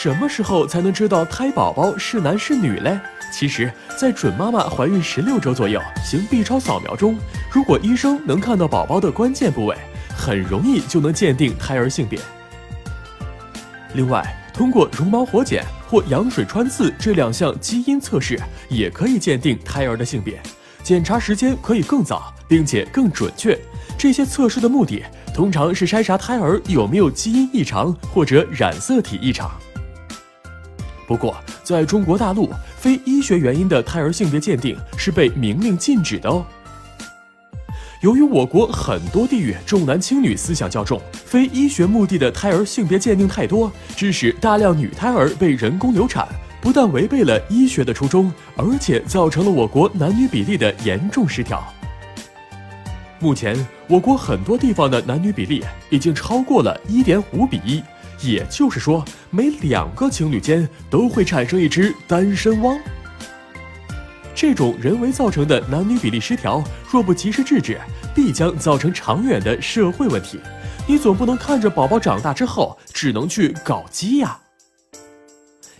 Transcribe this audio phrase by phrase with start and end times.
[0.00, 3.00] 什么时候才能知道胎宝宝是男是女嘞？
[3.32, 3.68] 其实，
[3.98, 7.18] 在准妈妈怀孕十六周左右行 B 超扫描中，
[7.50, 9.76] 如果医生能看到宝宝的关键部位，
[10.16, 12.16] 很容易就能鉴定胎儿性别。
[13.94, 14.24] 另外，
[14.54, 18.38] 通过绒毛活检或羊水穿刺这两项基因测试，
[18.68, 20.40] 也可以鉴定胎儿的性别，
[20.84, 23.58] 检查时间可以更早，并且更准确。
[23.98, 25.02] 这些测试的目的，
[25.34, 29.50] 通常是筛查胎儿有没有基因异常或者染色体异常。
[31.08, 36.44] 不过，在中国大陆，非医学原因的胎儿性别鉴定是被明令禁止的哦。
[38.02, 46.28] 由于我国很多地域重男轻女思想较重，非医学目的的胎儿性别鉴定太多，致使大量女胎儿被人工流产，
[46.60, 51.66] 不但违背了医学的初衷，而且造成了我国男女比例的严重失调。
[53.18, 53.56] 目前，
[53.88, 57.82] 我国很多地方的男女比例已经超过了一点五比一。
[58.20, 62.78] 也就是说，每两个情侣间都会产生一只单身汪。
[64.34, 67.80] 这种人为造成的男女比例失调，若不及时制止，
[68.14, 70.38] 必将造成长远的社会问题。
[70.86, 74.38] 你总不能看着宝宝长大之后，只能去搞基呀。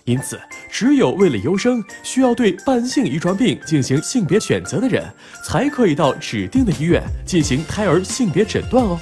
[0.05, 5.05] 因此，只有为了优生，需要对伴性遗传病进行性别选择的人，
[5.45, 8.98] 才可以到指定的医院进行胎儿性别诊断哦。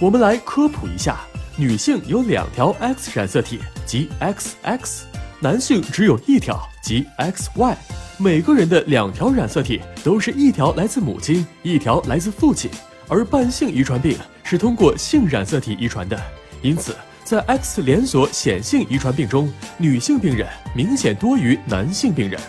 [0.00, 1.20] 我们来科普一下。
[1.56, 5.02] 女性有两条 X 染色体，即 XX；
[5.38, 7.76] 男性只有一条，即 XY。
[8.18, 12.68] 每个人的两条染色体都是一条来自母亲，一条来自父亲。
[13.06, 16.20] 而伴性遗传病是通过性染色体遗传的，
[16.60, 22.40] 因此在 X 连锁显性遗传病中，女性病人明显多于男性病人。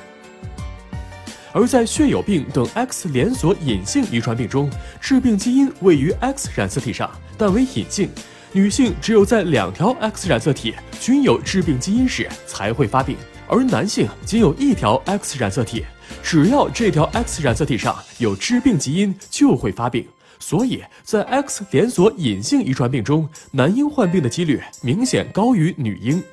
[1.51, 4.67] 而在血友病等 X 连锁隐性遗传病中，
[4.99, 8.09] 致病基因位于 X 染色体上，但为隐性。
[8.55, 13.17] 女性只有在两条 X 染色体均有致病基因时才会发病，
[13.49, 15.83] 而男性仅有一条 X 染色体，
[16.23, 20.07] 只要这条 X 染色体上有致病基因就会发病。
[20.39, 26.23] 所以在 X 连锁隐性遗传病中，男婴患病的几率明显高于女婴。